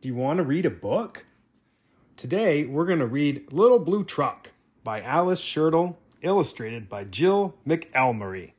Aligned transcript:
Do 0.00 0.08
you 0.08 0.14
want 0.14 0.38
to 0.38 0.44
read 0.44 0.64
a 0.64 0.70
book? 0.70 1.26
Today, 2.16 2.64
we're 2.64 2.86
going 2.86 3.00
to 3.00 3.06
read 3.06 3.52
Little 3.52 3.78
Blue 3.78 4.02
Truck 4.02 4.50
by 4.82 5.02
Alice 5.02 5.42
Schertle, 5.42 5.96
illustrated 6.22 6.88
by 6.88 7.04
Jill 7.04 7.54
McElmurray. 7.66 8.52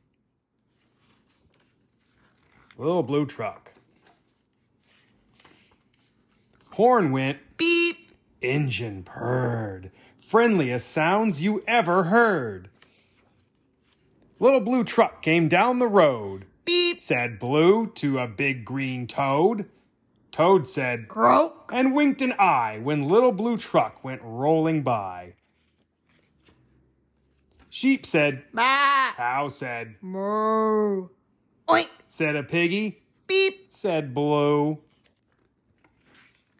Little 2.78 3.02
Blue 3.02 3.26
Truck. 3.26 3.72
Horn 6.70 7.10
went, 7.10 7.38
Beep. 7.56 8.12
engine 8.40 9.02
purred, 9.02 9.90
friendliest 10.20 10.88
sounds 10.88 11.42
you 11.42 11.64
ever 11.66 12.04
heard. 12.04 12.68
Little 14.38 14.60
Blue 14.60 14.84
Truck 14.84 15.22
came 15.22 15.48
down 15.48 15.80
the 15.80 15.88
road, 15.88 16.44
Beep. 16.64 17.00
said 17.00 17.40
Blue 17.40 17.88
to 17.94 18.20
a 18.20 18.28
big 18.28 18.64
green 18.64 19.08
toad. 19.08 19.68
Toad 20.32 20.66
said, 20.66 21.08
Croak. 21.08 21.70
and 21.72 21.94
winked 21.94 22.22
an 22.22 22.32
eye 22.38 22.78
when 22.82 23.02
Little 23.08 23.32
Blue 23.32 23.56
Truck 23.58 24.02
went 24.02 24.22
rolling 24.24 24.82
by. 24.82 25.34
Sheep 27.68 28.04
said, 28.06 28.42
Bah. 28.52 29.12
Cow 29.16 29.48
said, 29.48 29.96
Moo. 30.00 31.08
Oink. 31.68 31.88
said 32.08 32.34
a 32.36 32.42
piggy, 32.42 33.02
Beep. 33.26 33.66
said 33.68 34.14
Blue, 34.14 34.78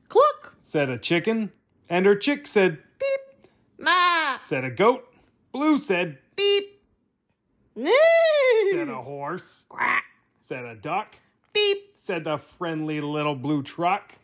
Cluck. 0.08 0.54
said 0.62 0.88
a 0.88 0.96
chicken, 0.98 1.50
and 1.90 2.06
her 2.06 2.14
chick 2.16 2.46
said, 2.46 2.78
Beep. 2.98 3.48
Ma. 3.78 4.38
said 4.40 4.64
a 4.64 4.70
goat, 4.70 5.04
Blue 5.52 5.76
said, 5.76 6.18
Beep. 6.36 6.80
Nee. 7.74 8.70
said 8.70 8.88
a 8.88 9.02
horse, 9.02 9.66
Quack. 9.68 10.04
said 10.40 10.64
a 10.64 10.74
duck, 10.76 11.16
Beep. 11.52 11.81
Said 12.04 12.24
the 12.24 12.36
friendly 12.36 13.00
little 13.00 13.36
blue 13.36 13.62
truck, 13.62 14.14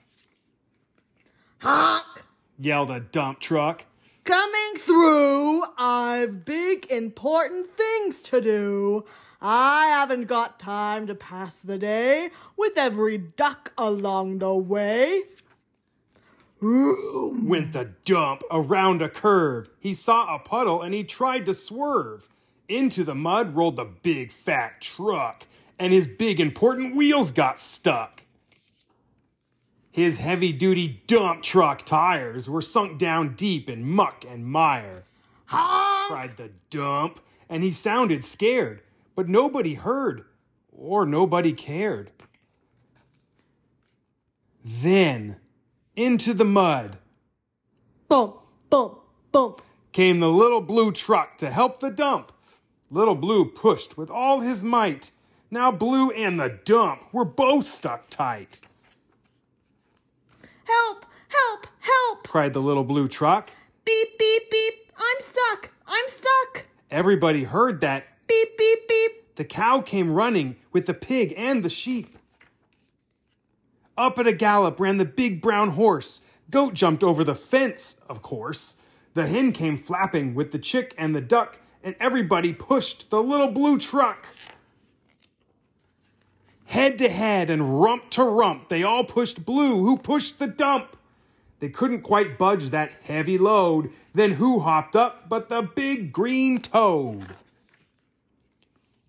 Honk. 1.60 2.24
yelled 2.58 2.90
a 2.90 2.98
dump 2.98 3.38
truck, 3.38 3.84
Coming 4.24 4.78
through, 4.78 5.62
I've 5.78 6.44
big 6.44 6.90
important 6.90 7.70
things 7.70 8.20
to 8.22 8.40
do. 8.40 9.04
I 9.40 9.86
haven't 9.90 10.24
got 10.24 10.58
time 10.58 11.06
to 11.06 11.14
pass 11.14 11.60
the 11.60 11.78
day 11.78 12.30
with 12.56 12.76
every 12.76 13.16
duck 13.16 13.72
along 13.78 14.40
the 14.40 14.56
way. 14.56 15.22
Ooh. 16.60 17.38
went 17.40 17.74
the 17.74 17.92
dump 18.04 18.42
around 18.50 19.02
a 19.02 19.08
curve. 19.08 19.70
He 19.78 19.94
saw 19.94 20.34
a 20.34 20.40
puddle 20.40 20.82
and 20.82 20.92
he 20.94 21.04
tried 21.04 21.46
to 21.46 21.54
swerve. 21.54 22.28
Into 22.68 23.04
the 23.04 23.14
mud 23.14 23.54
rolled 23.54 23.76
the 23.76 23.84
big 23.84 24.32
fat 24.32 24.80
truck, 24.80 25.46
and 25.78 25.92
his 25.92 26.06
big 26.06 26.40
important 26.40 26.96
wheels 26.96 27.32
got 27.32 27.58
stuck. 27.58 28.24
His 29.90 30.18
heavy 30.18 30.52
duty 30.52 31.02
dump 31.06 31.42
truck 31.42 31.84
tires 31.84 32.48
were 32.48 32.62
sunk 32.62 32.98
down 32.98 33.34
deep 33.34 33.68
in 33.68 33.84
muck 33.84 34.24
and 34.28 34.46
mire. 34.46 35.04
Honk. 35.46 36.10
Cried 36.10 36.36
the 36.36 36.50
dump, 36.70 37.20
and 37.48 37.62
he 37.62 37.70
sounded 37.70 38.22
scared, 38.22 38.82
but 39.14 39.28
nobody 39.28 39.74
heard 39.74 40.24
or 40.70 41.04
nobody 41.04 41.52
cared. 41.52 42.12
Then, 44.64 45.36
into 45.96 46.34
the 46.34 46.44
mud, 46.44 46.98
Bump, 48.08 48.36
bump, 48.70 49.00
bump. 49.32 49.62
came 49.92 50.18
the 50.18 50.30
little 50.30 50.62
blue 50.62 50.92
truck 50.92 51.36
to 51.38 51.50
help 51.50 51.80
the 51.80 51.90
dump. 51.90 52.32
Little 52.90 53.14
Blue 53.14 53.44
pushed 53.44 53.98
with 53.98 54.10
all 54.10 54.40
his 54.40 54.64
might. 54.64 55.10
Now 55.50 55.70
Blue 55.72 56.10
and 56.10 56.38
the 56.38 56.58
dump 56.64 57.04
were 57.12 57.24
both 57.24 57.66
stuck 57.66 58.10
tight, 58.10 58.60
Help, 60.64 61.06
help, 61.28 61.66
help. 61.80 62.28
cried 62.28 62.52
the 62.52 62.60
little 62.60 62.84
blue 62.84 63.08
truck. 63.08 63.50
Beep, 63.86 64.18
beep, 64.18 64.42
beep. 64.50 64.74
I'm 64.98 65.20
stuck. 65.20 65.70
I'm 65.86 66.08
stuck. 66.08 66.66
Everybody 66.90 67.44
heard 67.44 67.80
that. 67.80 68.04
Beep, 68.26 68.58
beep, 68.58 68.86
beep. 68.86 69.34
The 69.36 69.44
cow 69.46 69.80
came 69.80 70.12
running 70.12 70.56
with 70.70 70.84
the 70.84 70.92
pig 70.92 71.32
and 71.38 71.62
the 71.64 71.70
sheep. 71.70 72.18
Up 73.96 74.18
at 74.18 74.26
a 74.26 74.32
gallop 74.34 74.78
ran 74.78 74.98
the 74.98 75.06
big 75.06 75.40
brown 75.40 75.70
horse. 75.70 76.20
Goat 76.50 76.74
jumped 76.74 77.02
over 77.02 77.24
the 77.24 77.34
fence, 77.34 78.00
of 78.08 78.20
course. 78.20 78.78
The 79.14 79.26
hen 79.26 79.52
came 79.52 79.78
flapping 79.78 80.34
with 80.34 80.50
the 80.52 80.58
chick 80.58 80.94
and 80.98 81.14
the 81.16 81.20
duck, 81.22 81.58
and 81.82 81.94
everybody 81.98 82.52
pushed 82.52 83.08
the 83.10 83.22
little 83.22 83.48
blue 83.48 83.78
truck. 83.78 84.26
Head 86.68 86.98
to 86.98 87.08
head 87.08 87.48
and 87.48 87.80
rump 87.80 88.10
to 88.10 88.22
rump, 88.24 88.68
they 88.68 88.82
all 88.82 89.02
pushed 89.04 89.44
Blue, 89.46 89.78
who 89.84 89.96
pushed 89.96 90.38
the 90.38 90.46
dump. 90.46 90.96
They 91.60 91.70
couldn't 91.70 92.02
quite 92.02 92.36
budge 92.38 92.68
that 92.70 92.92
heavy 93.04 93.38
load. 93.38 93.90
Then 94.14 94.32
who 94.32 94.60
hopped 94.60 94.94
up 94.94 95.28
but 95.30 95.48
the 95.48 95.62
big 95.62 96.12
green 96.12 96.60
toad? 96.60 97.24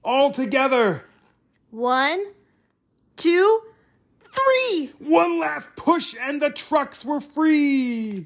All 0.04 0.32
together, 0.32 1.04
One, 1.70 2.24
two, 3.18 3.62
three. 4.22 4.92
one 4.98 5.40
last 5.40 5.68
push, 5.76 6.16
and 6.20 6.42
the 6.42 6.50
trucks 6.50 7.04
were 7.04 7.20
free, 7.22 8.26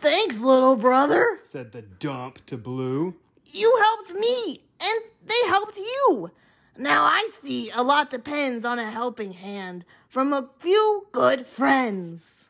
Thanks, 0.00 0.40
little 0.40 0.76
brother. 0.76 1.38
said 1.42 1.72
the 1.72 1.82
dump 1.82 2.44
to 2.46 2.56
Blue. 2.56 3.14
You 3.46 3.74
helped 3.78 4.14
me, 4.14 4.62
and 4.80 5.00
they 5.26 5.46
helped 5.48 5.78
you. 5.78 6.30
Now 6.76 7.04
I 7.04 7.26
see 7.30 7.70
a 7.70 7.82
lot 7.82 8.10
depends 8.10 8.64
on 8.64 8.78
a 8.78 8.90
helping 8.90 9.32
hand 9.32 9.84
from 10.08 10.32
a 10.32 10.48
few 10.58 11.06
good 11.12 11.46
friends. 11.46 12.48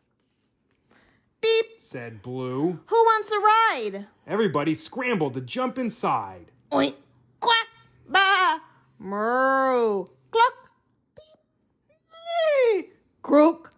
Beep. 1.40 1.66
Said 1.78 2.22
Blue. 2.22 2.80
Who 2.86 2.96
wants 2.96 3.32
a 3.32 3.38
ride? 3.38 4.06
Everybody 4.26 4.74
scrambled 4.74 5.34
to 5.34 5.40
jump 5.40 5.78
inside. 5.78 6.52
Oink, 6.70 6.94
quack, 7.40 7.66
ba, 8.08 8.60
moo, 8.98 9.16
oh. 9.16 10.10
cluck, 10.30 10.70
beep, 11.16 11.40
nee, 12.76 12.90
croak, 13.22 13.69